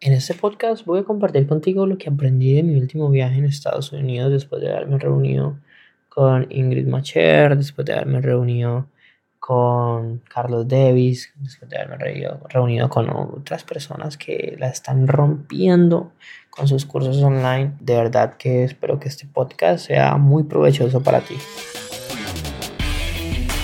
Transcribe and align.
En 0.00 0.12
este 0.12 0.34
podcast 0.34 0.84
voy 0.86 1.00
a 1.00 1.02
compartir 1.02 1.48
contigo 1.48 1.84
lo 1.84 1.98
que 1.98 2.08
aprendí 2.08 2.54
de 2.54 2.62
mi 2.62 2.76
último 2.76 3.10
viaje 3.10 3.38
en 3.38 3.44
Estados 3.44 3.90
Unidos 3.92 4.30
después 4.30 4.62
de 4.62 4.70
haberme 4.70 4.96
reunido 4.96 5.58
con 6.08 6.46
Ingrid 6.50 6.86
Macher, 6.86 7.56
después 7.56 7.84
de 7.84 7.94
haberme 7.94 8.20
reunido 8.20 8.86
con 9.40 10.18
Carlos 10.32 10.68
Davis, 10.68 11.32
después 11.40 11.68
de 11.68 11.78
haberme 11.78 11.96
reunido 12.48 12.88
con 12.88 13.10
otras 13.10 13.64
personas 13.64 14.16
que 14.16 14.54
la 14.56 14.68
están 14.68 15.08
rompiendo 15.08 16.12
con 16.48 16.68
sus 16.68 16.86
cursos 16.86 17.20
online. 17.20 17.72
De 17.80 17.96
verdad 17.96 18.34
que 18.34 18.62
espero 18.62 19.00
que 19.00 19.08
este 19.08 19.26
podcast 19.26 19.84
sea 19.84 20.16
muy 20.16 20.44
provechoso 20.44 21.02
para 21.02 21.22
ti. 21.22 21.34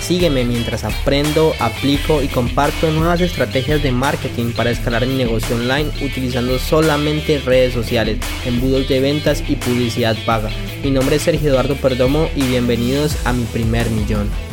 Sígueme 0.00 0.44
mientras 0.44 0.84
aprendo, 0.84 1.54
aplico 1.60 2.22
y 2.22 2.28
comparto 2.28 2.90
nuevas 2.90 3.20
estrategias 3.20 3.82
de 3.82 3.92
marketing 3.92 4.52
para 4.52 4.70
escalar 4.70 5.06
mi 5.06 5.14
negocio 5.14 5.56
online 5.56 5.90
utilizando 6.02 6.58
solamente 6.58 7.38
redes 7.38 7.74
sociales, 7.74 8.18
embudos 8.44 8.88
de 8.88 9.00
ventas 9.00 9.44
y 9.48 9.56
publicidad 9.56 10.16
paga. 10.24 10.50
Mi 10.82 10.90
nombre 10.90 11.16
es 11.16 11.22
Sergio 11.22 11.50
Eduardo 11.50 11.76
Perdomo 11.76 12.28
y 12.34 12.42
bienvenidos 12.42 13.24
a 13.26 13.32
mi 13.32 13.44
primer 13.44 13.88
millón. 13.90 14.49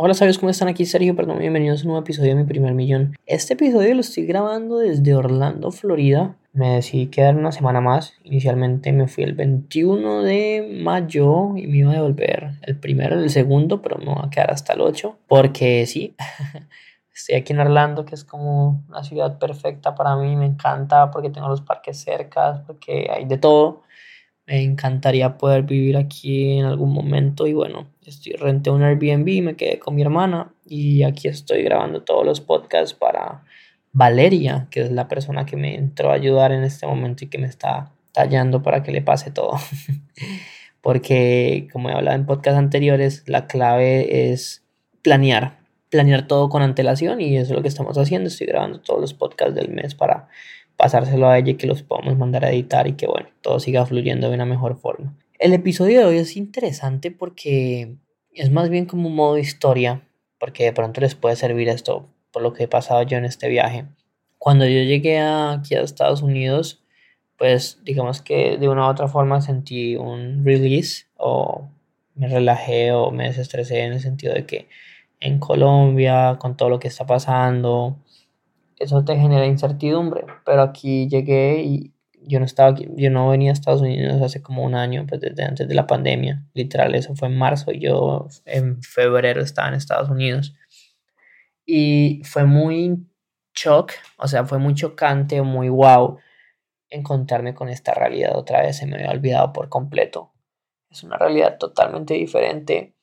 Hola 0.00 0.14
sabios, 0.14 0.38
¿cómo 0.38 0.50
están? 0.50 0.68
Aquí 0.68 0.86
Sergio, 0.86 1.16
perdón, 1.16 1.40
bienvenidos 1.40 1.80
a 1.80 1.82
un 1.82 1.88
nuevo 1.88 2.04
episodio 2.04 2.28
de 2.28 2.36
Mi 2.36 2.44
Primer 2.44 2.72
Millón. 2.72 3.16
Este 3.26 3.54
episodio 3.54 3.92
lo 3.96 4.00
estoy 4.00 4.26
grabando 4.26 4.78
desde 4.78 5.12
Orlando, 5.12 5.72
Florida. 5.72 6.36
Me 6.52 6.76
decidí 6.76 7.08
quedar 7.08 7.34
una 7.34 7.50
semana 7.50 7.80
más. 7.80 8.14
Inicialmente 8.22 8.92
me 8.92 9.08
fui 9.08 9.24
el 9.24 9.34
21 9.34 10.22
de 10.22 10.78
mayo 10.84 11.56
y 11.56 11.66
me 11.66 11.78
iba 11.78 11.90
a 11.90 11.94
devolver 11.94 12.52
el 12.62 12.78
primero, 12.78 13.18
el 13.18 13.28
segundo, 13.28 13.82
pero 13.82 13.98
me 13.98 14.04
voy 14.04 14.22
a 14.22 14.30
quedar 14.30 14.52
hasta 14.52 14.74
el 14.74 14.82
8. 14.82 15.18
Porque 15.26 15.84
sí, 15.86 16.14
estoy 17.12 17.34
aquí 17.34 17.52
en 17.52 17.58
Orlando, 17.58 18.04
que 18.04 18.14
es 18.14 18.22
como 18.22 18.84
una 18.88 19.02
ciudad 19.02 19.40
perfecta 19.40 19.96
para 19.96 20.14
mí. 20.14 20.36
Me 20.36 20.46
encanta 20.46 21.10
porque 21.10 21.30
tengo 21.30 21.48
los 21.48 21.62
parques 21.62 21.98
cerca, 21.98 22.62
porque 22.68 23.08
hay 23.12 23.24
de 23.24 23.38
todo. 23.38 23.82
Me 24.46 24.62
encantaría 24.62 25.36
poder 25.36 25.64
vivir 25.64 25.96
aquí 25.96 26.56
en 26.56 26.66
algún 26.66 26.92
momento 26.92 27.48
y 27.48 27.52
bueno, 27.52 27.88
estoy 28.08 28.32
renté 28.32 28.70
un 28.70 28.82
Airbnb, 28.82 29.42
me 29.42 29.56
quedé 29.56 29.78
con 29.78 29.94
mi 29.94 30.02
hermana 30.02 30.52
y 30.66 31.02
aquí 31.02 31.28
estoy 31.28 31.62
grabando 31.62 32.02
todos 32.02 32.24
los 32.24 32.40
podcasts 32.40 32.94
para 32.94 33.44
Valeria, 33.92 34.68
que 34.70 34.82
es 34.82 34.92
la 34.92 35.08
persona 35.08 35.46
que 35.46 35.56
me 35.56 35.74
entró 35.74 36.10
a 36.10 36.14
ayudar 36.14 36.52
en 36.52 36.62
este 36.62 36.86
momento 36.86 37.24
y 37.24 37.28
que 37.28 37.38
me 37.38 37.46
está 37.46 37.92
tallando 38.12 38.62
para 38.62 38.82
que 38.82 38.92
le 38.92 39.02
pase 39.02 39.30
todo. 39.30 39.58
Porque 40.80 41.68
como 41.72 41.90
he 41.90 41.92
hablado 41.92 42.16
en 42.16 42.26
podcasts 42.26 42.58
anteriores, 42.58 43.24
la 43.26 43.46
clave 43.46 44.30
es 44.30 44.64
planear, 45.02 45.58
planear 45.90 46.26
todo 46.26 46.48
con 46.48 46.62
antelación 46.62 47.20
y 47.20 47.36
eso 47.36 47.52
es 47.52 47.56
lo 47.56 47.62
que 47.62 47.68
estamos 47.68 47.98
haciendo. 47.98 48.28
Estoy 48.28 48.46
grabando 48.46 48.80
todos 48.80 49.00
los 49.00 49.14
podcasts 49.14 49.54
del 49.54 49.70
mes 49.70 49.94
para 49.94 50.28
pasárselo 50.76 51.28
a 51.28 51.38
ella 51.38 51.50
y 51.50 51.54
que 51.56 51.66
los 51.66 51.82
podamos 51.82 52.16
mandar 52.16 52.44
a 52.44 52.50
editar 52.50 52.86
y 52.86 52.92
que 52.92 53.06
bueno, 53.06 53.28
todo 53.42 53.58
siga 53.58 53.84
fluyendo 53.84 54.28
de 54.28 54.34
una 54.34 54.44
mejor 54.44 54.78
forma. 54.78 55.14
El 55.38 55.52
episodio 55.52 56.00
de 56.00 56.04
hoy 56.04 56.16
es 56.16 56.36
interesante 56.36 57.12
porque 57.12 57.94
es 58.32 58.50
más 58.50 58.70
bien 58.70 58.86
como 58.86 59.06
un 59.08 59.14
modo 59.14 59.38
historia, 59.38 60.02
porque 60.40 60.64
de 60.64 60.72
pronto 60.72 61.00
les 61.00 61.14
puede 61.14 61.36
servir 61.36 61.68
esto 61.68 62.08
por 62.32 62.42
lo 62.42 62.52
que 62.52 62.64
he 62.64 62.68
pasado 62.68 63.02
yo 63.02 63.18
en 63.18 63.24
este 63.24 63.48
viaje. 63.48 63.86
Cuando 64.38 64.64
yo 64.64 64.82
llegué 64.82 65.20
aquí 65.20 65.76
a 65.76 65.82
Estados 65.82 66.22
Unidos, 66.22 66.82
pues 67.36 67.78
digamos 67.84 68.20
que 68.20 68.56
de 68.58 68.68
una 68.68 68.88
u 68.88 68.90
otra 68.90 69.06
forma 69.06 69.40
sentí 69.40 69.94
un 69.94 70.44
release 70.44 71.06
o 71.16 71.68
me 72.16 72.26
relajé 72.26 72.90
o 72.90 73.12
me 73.12 73.28
desestresé 73.28 73.82
en 73.84 73.92
el 73.92 74.00
sentido 74.00 74.34
de 74.34 74.44
que 74.44 74.68
en 75.20 75.38
Colombia, 75.38 76.36
con 76.40 76.56
todo 76.56 76.68
lo 76.68 76.80
que 76.80 76.88
está 76.88 77.06
pasando, 77.06 77.96
eso 78.76 79.04
te 79.04 79.16
genera 79.16 79.46
incertidumbre. 79.46 80.24
Pero 80.44 80.62
aquí 80.62 81.06
llegué 81.06 81.62
y 81.62 81.92
yo 82.22 82.38
no 82.38 82.44
estaba 82.44 82.70
aquí, 82.70 82.88
yo 82.96 83.10
no 83.10 83.28
venía 83.28 83.50
a 83.50 83.54
Estados 83.54 83.80
Unidos 83.80 84.20
hace 84.22 84.42
como 84.42 84.64
un 84.64 84.74
año, 84.74 85.06
pues 85.08 85.20
desde 85.20 85.44
antes 85.44 85.68
de 85.68 85.74
la 85.74 85.86
pandemia. 85.86 86.44
Literal, 86.54 86.94
eso 86.94 87.14
fue 87.14 87.28
en 87.28 87.38
marzo 87.38 87.72
y 87.72 87.80
yo 87.80 88.28
en 88.44 88.82
febrero 88.82 89.40
estaba 89.40 89.68
en 89.68 89.74
Estados 89.74 90.10
Unidos. 90.10 90.54
Y 91.64 92.22
fue 92.24 92.44
muy 92.44 93.06
shock, 93.54 93.92
o 94.18 94.28
sea, 94.28 94.44
fue 94.44 94.58
muy 94.58 94.74
chocante, 94.74 95.42
muy 95.42 95.68
wow 95.68 96.18
encontrarme 96.90 97.54
con 97.54 97.68
esta 97.68 97.92
realidad 97.94 98.36
otra 98.36 98.62
vez. 98.62 98.76
Se 98.76 98.86
me 98.86 98.96
había 98.96 99.10
olvidado 99.10 99.52
por 99.52 99.68
completo. 99.68 100.32
Es 100.90 101.02
una 101.02 101.18
realidad 101.18 101.58
totalmente 101.58 102.14
diferente 102.14 102.94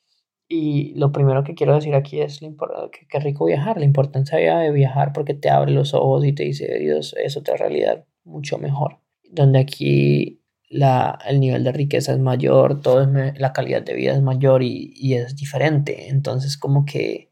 y 0.47 0.93
lo 0.95 1.11
primero 1.11 1.43
que 1.43 1.55
quiero 1.55 1.73
decir 1.75 1.95
aquí 1.95 2.21
es 2.21 2.39
que, 2.39 3.07
que 3.07 3.19
rico 3.19 3.45
viajar, 3.45 3.77
la 3.77 3.85
importancia 3.85 4.59
de 4.59 4.71
viajar 4.71 5.11
porque 5.13 5.33
te 5.33 5.49
abre 5.49 5.71
los 5.71 5.93
ojos 5.93 6.23
y 6.25 6.33
te 6.33 6.43
dice, 6.43 6.79
Dios, 6.79 7.15
es 7.17 7.35
otra 7.35 7.55
realidad 7.57 8.05
mucho 8.23 8.57
mejor. 8.59 8.99
Donde 9.31 9.59
aquí 9.59 10.41
la, 10.69 11.17
el 11.27 11.39
nivel 11.39 11.63
de 11.63 11.71
riqueza 11.71 12.13
es 12.13 12.19
mayor, 12.19 12.81
todo 12.81 13.01
es, 13.01 13.39
la 13.39 13.53
calidad 13.53 13.81
de 13.83 13.93
vida 13.93 14.13
es 14.13 14.21
mayor 14.21 14.63
y, 14.63 14.93
y, 14.95 15.15
es 15.15 15.35
diferente. 15.35 16.09
Entonces 16.09 16.57
como 16.57 16.85
que 16.85 17.31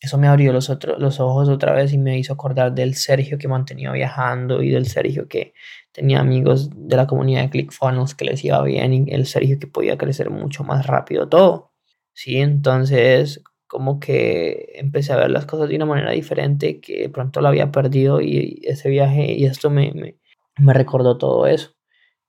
eso 0.00 0.16
me 0.18 0.28
abrió 0.28 0.52
los, 0.52 0.70
otros, 0.70 0.98
los 1.00 1.18
ojos 1.20 1.48
otra 1.48 1.72
vez 1.72 1.92
y 1.92 1.98
me 1.98 2.18
hizo 2.18 2.32
acordar 2.32 2.72
del 2.72 2.94
Sergio 2.94 3.36
que 3.38 3.48
mantenía 3.48 3.90
viajando 3.92 4.62
y 4.62 4.70
del 4.70 4.86
Sergio 4.86 5.28
que 5.28 5.54
tenía 5.92 6.20
amigos 6.20 6.70
de 6.74 6.96
la 6.96 7.06
comunidad 7.06 7.42
de 7.42 7.50
ClickFunnels 7.50 8.14
que 8.14 8.24
les 8.24 8.44
iba 8.44 8.62
bien 8.62 8.92
y 8.92 9.12
el 9.12 9.26
Sergio 9.26 9.58
que 9.58 9.66
podía 9.66 9.98
crecer 9.98 10.30
mucho 10.30 10.62
más 10.62 10.86
rápido 10.86 11.28
todo. 11.28 11.72
¿sí? 12.12 12.36
Entonces, 12.36 13.42
como 13.66 13.98
que 14.00 14.72
empecé 14.76 15.12
a 15.12 15.16
ver 15.16 15.30
las 15.30 15.46
cosas 15.46 15.68
de 15.68 15.76
una 15.76 15.86
manera 15.86 16.12
diferente 16.12 16.80
que 16.80 17.08
pronto 17.10 17.40
la 17.40 17.48
había 17.48 17.72
perdido 17.72 18.20
y 18.20 18.60
ese 18.64 18.88
viaje 18.88 19.32
y 19.32 19.46
esto 19.46 19.68
me, 19.70 19.92
me, 19.92 20.16
me 20.58 20.72
recordó 20.72 21.18
todo 21.18 21.46
eso. 21.46 21.72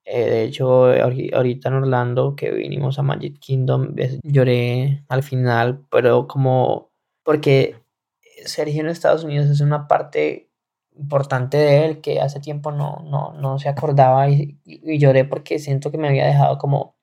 Eh, 0.06 0.30
de 0.30 0.44
hecho, 0.44 0.86
ahorita 0.86 1.70
en 1.70 1.76
Orlando, 1.76 2.36
que 2.36 2.52
vinimos 2.52 2.98
a 2.98 3.04
Magic 3.04 3.40
Kingdom, 3.40 3.96
lloré 4.24 5.04
al 5.08 5.24
final, 5.24 5.86
pero 5.92 6.28
como 6.28 6.92
porque 7.24 7.76
Sergio 8.46 8.82
en 8.82 8.88
Estados 8.88 9.24
Unidos 9.24 9.48
es 9.50 9.62
una 9.62 9.88
parte 9.88 10.50
importante 10.98 11.58
de 11.58 11.86
él 11.86 12.02
que 12.02 12.20
hace 12.20 12.40
tiempo 12.40 12.72
no, 12.72 13.04
no, 13.10 13.34
no 13.34 13.60
se 13.60 13.70
acordaba 13.70 14.30
y, 14.30 14.60
lloré 14.66 15.26
porque 15.26 15.60
siento 15.60 15.92
que 15.92 15.98
me 15.98 16.10
había 16.10 16.26
dejado 16.26 16.58
como 16.58 16.98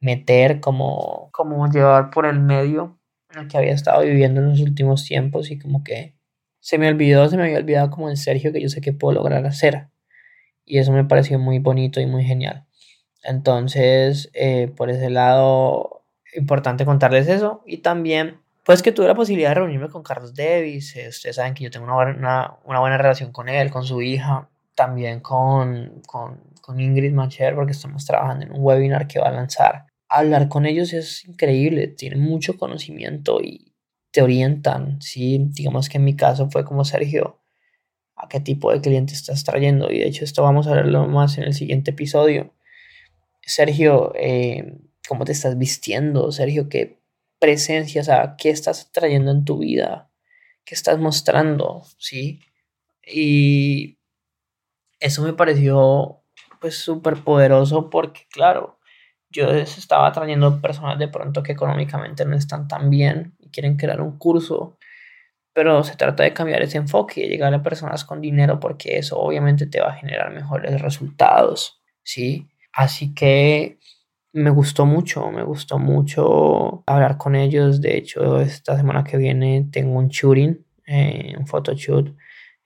meter, 0.00 0.60
como, 0.60 1.30
como 1.32 1.68
llevar 1.68 2.10
por 2.10 2.26
el 2.26 2.40
medio 2.40 2.98
en 3.30 3.42
el 3.42 3.48
que 3.48 3.56
había 3.56 3.72
estado 3.72 4.02
viviendo 4.02 4.40
en 4.40 4.50
los 4.50 4.60
últimos 4.60 5.04
tiempos 5.04 5.50
y 5.50 5.58
como 5.58 5.82
que 5.82 6.16
se 6.60 6.78
me 6.78 6.88
olvidó, 6.88 7.28
se 7.28 7.36
me 7.36 7.44
había 7.44 7.58
olvidado 7.58 7.90
como 7.90 8.10
el 8.10 8.16
Sergio 8.16 8.52
que 8.52 8.60
yo 8.60 8.68
sé 8.68 8.80
que 8.80 8.92
puedo 8.92 9.14
lograr 9.14 9.46
hacer. 9.46 9.88
Y 10.66 10.78
eso 10.78 10.92
me 10.92 11.04
pareció 11.04 11.38
muy 11.38 11.58
bonito 11.58 12.00
y 12.00 12.06
muy 12.06 12.24
genial. 12.24 12.66
Entonces, 13.22 14.30
eh, 14.34 14.70
por 14.76 14.90
ese 14.90 15.08
lado, 15.08 16.04
importante 16.34 16.84
contarles 16.84 17.28
eso. 17.28 17.62
Y 17.66 17.78
también, 17.78 18.40
pues 18.64 18.82
que 18.82 18.92
tuve 18.92 19.06
la 19.06 19.14
posibilidad 19.14 19.50
de 19.50 19.54
reunirme 19.54 19.88
con 19.88 20.02
Carlos 20.02 20.34
Davis. 20.34 20.94
Eh, 20.96 21.08
ustedes 21.08 21.36
saben 21.36 21.54
que 21.54 21.64
yo 21.64 21.70
tengo 21.70 21.86
una, 21.86 21.96
una, 21.96 22.58
una 22.64 22.80
buena 22.80 22.98
relación 22.98 23.32
con 23.32 23.48
él, 23.48 23.70
con 23.70 23.84
su 23.84 24.02
hija, 24.02 24.50
también 24.74 25.20
con, 25.20 26.02
con, 26.06 26.42
con 26.60 26.80
Ingrid 26.80 27.12
Macher, 27.12 27.54
porque 27.54 27.72
estamos 27.72 28.04
trabajando 28.04 28.44
en 28.44 28.52
un 28.52 28.58
webinar 28.60 29.06
que 29.06 29.20
va 29.20 29.28
a 29.28 29.32
lanzar 29.32 29.86
hablar 30.08 30.48
con 30.48 30.66
ellos 30.66 30.92
es 30.92 31.24
increíble, 31.26 31.88
tienen 31.88 32.20
mucho 32.20 32.56
conocimiento 32.56 33.40
y 33.42 33.74
te 34.12 34.22
orientan, 34.22 35.00
¿sí? 35.00 35.46
Digamos 35.50 35.88
que 35.88 35.98
en 35.98 36.04
mi 36.04 36.16
caso 36.16 36.48
fue 36.50 36.64
como 36.64 36.84
Sergio, 36.84 37.40
¿a 38.16 38.28
qué 38.28 38.40
tipo 38.40 38.72
de 38.72 38.80
cliente 38.80 39.12
estás 39.12 39.44
trayendo? 39.44 39.90
Y 39.90 39.98
de 39.98 40.08
hecho 40.08 40.24
esto 40.24 40.42
vamos 40.42 40.66
a 40.66 40.74
verlo 40.74 41.06
más 41.06 41.38
en 41.38 41.44
el 41.44 41.54
siguiente 41.54 41.92
episodio. 41.92 42.54
Sergio, 43.42 44.12
eh, 44.16 44.78
¿cómo 45.08 45.24
te 45.24 45.32
estás 45.32 45.56
vistiendo? 45.58 46.32
Sergio, 46.32 46.68
¿qué 46.68 47.00
presencia, 47.38 48.00
o 48.00 48.04
sea, 48.04 48.34
qué 48.38 48.50
estás 48.50 48.90
trayendo 48.92 49.30
en 49.30 49.44
tu 49.44 49.58
vida? 49.58 50.10
¿Qué 50.64 50.74
estás 50.74 50.98
mostrando? 50.98 51.82
¿Sí? 51.98 52.40
Y 53.06 53.98
eso 54.98 55.22
me 55.22 55.32
pareció 55.32 56.22
pues 56.60 56.76
súper 56.76 57.22
poderoso 57.22 57.90
porque, 57.90 58.22
claro, 58.30 58.78
yo 59.30 59.50
estaba 59.50 60.10
trayendo 60.12 60.60
personas 60.60 60.98
de 60.98 61.08
pronto 61.08 61.42
que 61.42 61.52
económicamente 61.52 62.24
no 62.24 62.36
están 62.36 62.66
tan 62.68 62.90
bien 62.90 63.36
y 63.38 63.50
quieren 63.50 63.76
crear 63.76 64.00
un 64.00 64.18
curso, 64.18 64.78
pero 65.56 65.82
se 65.84 65.96
trata 65.96 66.22
de 66.22 66.34
cambiar 66.34 66.60
ese 66.60 66.76
enfoque 66.76 67.24
y 67.24 67.30
llegar 67.30 67.54
a 67.54 67.62
personas 67.62 68.04
con 68.04 68.20
dinero 68.20 68.60
porque 68.60 68.98
eso 68.98 69.18
obviamente 69.18 69.66
te 69.66 69.80
va 69.80 69.88
a 69.88 69.94
generar 69.94 70.30
mejores 70.30 70.82
resultados, 70.82 71.80
¿sí? 72.02 72.46
Así 72.74 73.14
que 73.14 73.78
me 74.34 74.50
gustó 74.50 74.84
mucho, 74.84 75.30
me 75.30 75.42
gustó 75.44 75.78
mucho 75.78 76.84
hablar 76.86 77.16
con 77.16 77.34
ellos. 77.34 77.80
De 77.80 77.96
hecho, 77.96 78.38
esta 78.42 78.76
semana 78.76 79.02
que 79.02 79.16
viene 79.16 79.66
tengo 79.72 79.98
un 79.98 80.08
shooting, 80.08 80.62
eh, 80.86 81.32
un 81.38 81.46
photoshoot 81.46 82.14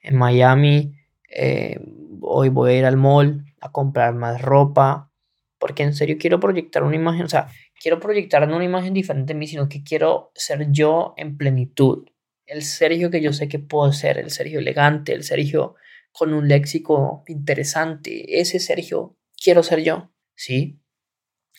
en 0.00 0.16
Miami. 0.16 0.92
Eh, 1.28 1.78
hoy 2.20 2.48
voy 2.48 2.72
a 2.72 2.78
ir 2.78 2.84
al 2.86 2.96
mall 2.96 3.44
a 3.60 3.70
comprar 3.70 4.14
más 4.14 4.42
ropa, 4.42 5.12
porque 5.60 5.84
en 5.84 5.94
serio 5.94 6.16
quiero 6.18 6.40
proyectar 6.40 6.82
una 6.82 6.96
imagen, 6.96 7.26
o 7.26 7.28
sea, 7.28 7.46
quiero 7.80 8.00
proyectar 8.00 8.48
no 8.48 8.56
una 8.56 8.64
imagen 8.64 8.94
diferente 8.94 9.32
de 9.32 9.38
mí, 9.38 9.46
sino 9.46 9.68
que 9.68 9.84
quiero 9.84 10.32
ser 10.34 10.72
yo 10.72 11.14
en 11.16 11.36
plenitud. 11.36 12.09
El 12.50 12.62
Sergio 12.62 13.10
que 13.10 13.20
yo 13.20 13.32
sé 13.32 13.48
que 13.48 13.60
puedo 13.60 13.92
ser, 13.92 14.18
el 14.18 14.30
Sergio 14.30 14.58
elegante, 14.58 15.12
el 15.12 15.22
Sergio 15.22 15.76
con 16.10 16.34
un 16.34 16.48
léxico 16.48 17.22
interesante, 17.28 18.40
ese 18.40 18.58
Sergio 18.58 19.16
quiero 19.40 19.62
ser 19.62 19.84
yo, 19.84 20.12
¿sí? 20.34 20.80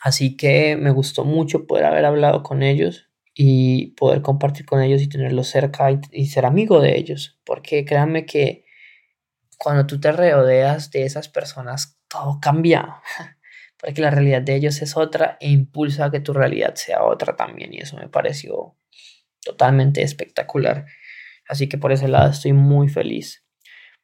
Así 0.02 0.36
que 0.36 0.76
me 0.76 0.92
gustó 0.92 1.24
mucho 1.24 1.66
poder 1.66 1.86
haber 1.86 2.04
hablado 2.04 2.44
con 2.44 2.62
ellos 2.62 3.10
y 3.34 3.92
poder 3.92 4.22
compartir 4.22 4.66
con 4.66 4.82
ellos 4.82 5.02
y 5.02 5.08
tenerlos 5.08 5.48
cerca 5.48 5.90
y, 6.12 6.26
ser 6.26 6.46
amigo 6.46 6.82
de 6.82 6.98
ellos. 6.98 7.40
Porque 7.46 7.86
créanme 7.86 8.26
que 8.26 8.66
cuando 9.58 9.88
tú 9.88 10.02
te 10.02 10.12
rodeas 10.12 10.92
de 10.92 11.06
esas 11.06 11.30
personas, 11.30 11.98
todo 12.10 12.40
cambia. 12.42 13.02
Porque 13.80 14.02
la 14.02 14.12
realidad 14.12 14.42
de 14.42 14.56
ellos 14.56 14.82
es 14.82 14.98
otra 14.98 15.38
e 15.40 15.50
impulsa 15.50 16.06
a 16.06 16.12
que 16.12 16.20
tu 16.20 16.34
realidad 16.34 16.76
sea 16.76 17.06
otra 17.06 17.38
también. 17.38 17.74
Y 17.74 17.78
eso 17.78 17.96
me 17.96 18.10
pareció 18.10 18.76
totalmente 19.44 20.02
espectacular. 20.02 20.86
Así 21.48 21.68
que 21.68 21.78
por 21.78 21.92
ese 21.92 22.08
lado 22.08 22.30
estoy 22.30 22.54
muy 22.54 22.90
feliz. 22.90 23.44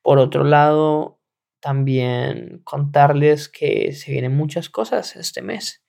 Por 0.02 0.20
otro 0.20 0.44
lado, 0.44 1.20
también 1.60 2.62
contarles 2.64 3.50
que 3.50 3.92
se 3.94 4.12
vienen 4.12 4.36
muchas 4.36 4.70
cosas 4.70 5.16
este 5.16 5.42
mes 5.42 5.84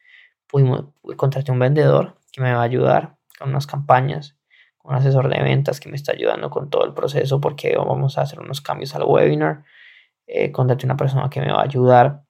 pudimos, 0.49 0.87
contratar 1.17 1.53
un 1.53 1.61
vendedor 1.61 2.19
que 2.33 2.41
me 2.41 2.53
va 2.53 2.61
a 2.61 2.65
ayudar 2.65 3.17
con 3.39 3.50
unas 3.50 3.67
campañas, 3.67 4.37
con 4.79 4.93
un 4.93 4.99
asesor 4.99 5.29
de 5.29 5.41
ventas 5.43 5.79
que 5.79 5.89
me 5.89 5.97
está 5.97 6.12
ayudando 6.12 6.51
con 6.51 6.71
todo 6.71 6.85
el 6.85 6.94
proceso 6.94 7.41
porque 7.41 7.77
vamos 7.77 8.19
a 8.19 8.23
hacer 8.23 8.41
unos 8.41 8.61
cambios 8.61 8.94
al 8.97 9.05
webinar. 9.05 9.65
Eh, 10.27 10.51
contraté 10.51 10.87
una 10.87 10.97
persona 10.97 11.31
que 11.31 11.41
me 11.41 11.53
va 11.53 11.61
a 11.61 11.65
ayudar 11.65 12.25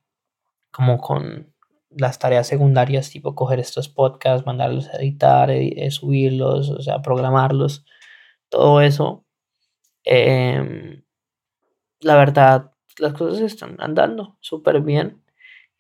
como 0.71 0.99
con 0.99 1.55
las 1.99 2.19
tareas 2.19 2.47
secundarias, 2.47 3.11
tipo 3.11 3.35
coger 3.35 3.61
estos 3.61 3.89
podcasts, 3.89 4.47
mandarlos 4.47 4.89
a 4.89 4.99
editar, 4.99 5.51
eh, 5.51 5.91
subirlos, 5.91 6.71
o 6.71 6.81
sea, 6.83 7.03
programarlos, 7.03 7.85
todo 8.49 8.81
eso. 8.81 9.27
Em, 10.05 11.03
la 12.01 12.17
verdad, 12.17 12.73
las 12.99 13.13
cosas 13.15 13.41
están 13.41 13.77
andando 13.81 14.39
súper 14.41 14.81
bien. 14.81 15.23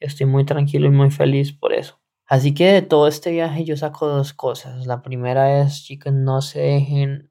Estoy 0.00 0.26
muy 0.26 0.44
tranquilo 0.44 0.87
y 0.88 0.91
muy 0.91 1.11
feliz 1.11 1.53
por 1.53 1.73
eso. 1.73 2.00
Así 2.26 2.55
que 2.55 2.73
de 2.73 2.82
todo 2.82 3.09
este 3.09 3.31
viaje 3.32 3.65
yo 3.65 3.76
saco 3.76 4.06
dos 4.09 4.32
cosas. 4.35 4.87
La 4.87 5.03
primera 5.03 5.61
es, 5.62 5.85
chicos, 5.85 6.12
no 6.12 6.43
se 6.43 6.61
dejen 6.61 7.31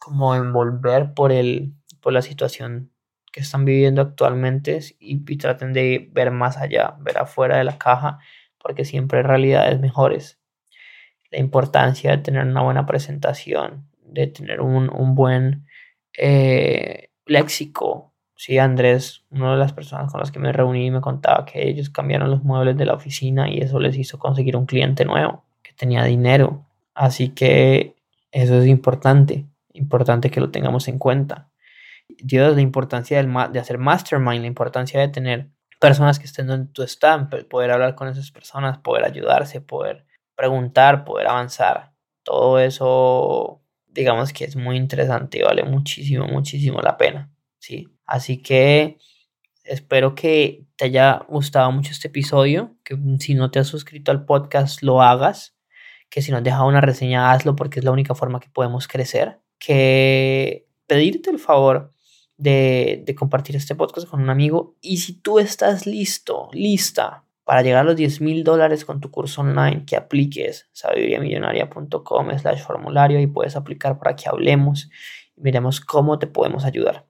como 0.00 0.34
envolver 0.34 1.14
por, 1.14 1.32
el, 1.32 1.74
por 2.00 2.12
la 2.12 2.22
situación 2.22 2.92
que 3.32 3.40
están 3.40 3.64
viviendo 3.64 4.02
actualmente 4.02 4.78
y, 5.00 5.18
traten 5.38 5.72
de 5.72 6.08
ver 6.12 6.30
más 6.30 6.58
allá, 6.58 6.96
ver 7.00 7.18
afuera 7.18 7.56
de 7.56 7.64
la 7.64 7.78
caja, 7.78 8.18
porque 8.58 8.84
siempre 8.84 9.18
hay 9.18 9.24
realidades 9.24 9.80
mejores. 9.80 10.38
La 11.30 11.38
importancia 11.38 12.10
de 12.12 12.18
tener 12.18 12.46
una 12.46 12.62
buena 12.62 12.86
presentación, 12.86 13.88
de 14.04 14.26
tener 14.26 14.60
un, 14.60 14.90
un 14.94 15.14
buen 15.14 15.66
eh, 16.16 17.10
léxico, 17.26 18.12
Sí, 18.44 18.58
Andrés, 18.58 19.22
una 19.30 19.52
de 19.52 19.56
las 19.56 19.72
personas 19.72 20.10
con 20.10 20.18
las 20.18 20.32
que 20.32 20.40
me 20.40 20.50
reuní, 20.52 20.90
me 20.90 21.00
contaba 21.00 21.44
que 21.44 21.68
ellos 21.68 21.90
cambiaron 21.90 22.28
los 22.28 22.42
muebles 22.42 22.76
de 22.76 22.84
la 22.84 22.94
oficina 22.94 23.48
y 23.48 23.58
eso 23.58 23.78
les 23.78 23.96
hizo 23.96 24.18
conseguir 24.18 24.56
un 24.56 24.66
cliente 24.66 25.04
nuevo 25.04 25.44
que 25.62 25.72
tenía 25.74 26.02
dinero. 26.02 26.66
Así 26.92 27.28
que 27.28 27.94
eso 28.32 28.60
es 28.60 28.66
importante, 28.66 29.44
importante 29.74 30.28
que 30.28 30.40
lo 30.40 30.50
tengamos 30.50 30.88
en 30.88 30.98
cuenta. 30.98 31.51
Dios, 32.18 32.54
la 32.54 32.62
importancia 32.62 33.22
de 33.22 33.58
hacer 33.58 33.78
mastermind, 33.78 34.40
la 34.40 34.46
importancia 34.46 35.00
de 35.00 35.08
tener 35.08 35.50
personas 35.80 36.18
que 36.18 36.26
estén 36.26 36.46
donde 36.46 36.72
tú 36.72 36.82
estás, 36.82 37.28
poder 37.50 37.72
hablar 37.72 37.94
con 37.94 38.08
esas 38.08 38.30
personas, 38.30 38.78
poder 38.78 39.04
ayudarse, 39.04 39.60
poder 39.60 40.06
preguntar, 40.36 41.04
poder 41.04 41.26
avanzar. 41.26 41.92
Todo 42.22 42.58
eso, 42.60 43.62
digamos 43.88 44.32
que 44.32 44.44
es 44.44 44.54
muy 44.54 44.76
interesante 44.76 45.38
y 45.38 45.42
vale 45.42 45.64
muchísimo, 45.64 46.26
muchísimo 46.26 46.80
la 46.80 46.96
pena. 46.96 47.32
¿sí? 47.58 47.88
Así 48.06 48.42
que 48.42 48.98
espero 49.64 50.14
que 50.14 50.66
te 50.76 50.84
haya 50.84 51.24
gustado 51.28 51.70
mucho 51.72 51.90
este 51.90 52.08
episodio, 52.08 52.76
que 52.84 52.96
si 53.18 53.34
no 53.34 53.50
te 53.50 53.58
has 53.58 53.68
suscrito 53.68 54.10
al 54.10 54.24
podcast 54.24 54.82
lo 54.82 55.02
hagas, 55.02 55.56
que 56.10 56.22
si 56.22 56.30
no 56.30 56.38
has 56.38 56.44
dejado 56.44 56.66
una 56.66 56.80
reseña 56.80 57.32
hazlo 57.32 57.56
porque 57.56 57.78
es 57.78 57.84
la 57.84 57.90
única 57.90 58.14
forma 58.14 58.40
que 58.40 58.50
podemos 58.50 58.86
crecer, 58.86 59.40
que 59.58 60.68
pedirte 60.86 61.30
el 61.30 61.38
favor 61.38 61.90
de, 62.36 63.02
de 63.04 63.14
compartir 63.14 63.56
este 63.56 63.74
podcast 63.74 64.08
con 64.08 64.22
un 64.22 64.30
amigo 64.30 64.76
y 64.80 64.98
si 64.98 65.14
tú 65.14 65.38
estás 65.38 65.86
listo, 65.86 66.48
lista 66.52 67.24
para 67.44 67.62
llegar 67.62 67.80
a 67.80 67.84
los 67.84 67.96
10 67.96 68.20
mil 68.20 68.44
dólares 68.44 68.84
con 68.84 69.00
tu 69.00 69.10
curso 69.10 69.40
online, 69.40 69.84
que 69.86 69.96
apliques 69.96 70.68
sabiduriamillonaria.com 70.72 72.38
slash 72.38 72.62
formulario 72.62 73.20
y 73.20 73.26
puedes 73.26 73.56
aplicar 73.56 73.98
para 73.98 74.14
que 74.16 74.28
hablemos 74.28 74.90
y 75.36 75.40
miremos 75.40 75.80
cómo 75.80 76.18
te 76.18 76.26
podemos 76.26 76.64
ayudar. 76.64 77.06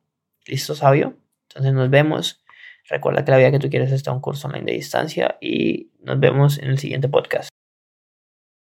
¿Listo, 0.47 0.75
sabio? 0.75 1.17
Entonces 1.49 1.73
nos 1.75 1.91
vemos. 1.91 2.43
Recuerda 2.89 3.25
que 3.25 3.31
la 3.31 3.37
vida 3.37 3.51
que 3.51 3.59
tú 3.59 3.71
quieres 3.71 3.93
está 3.93 4.11
un 4.11 4.21
curso 4.21 4.49
online 4.49 4.65
de 4.65 4.73
distancia 4.73 5.37
y 5.41 5.91
nos 6.01 6.19
vemos 6.19 6.59
en 6.59 6.71
el 6.71 6.79
siguiente 6.79 7.09
podcast. 7.09 7.49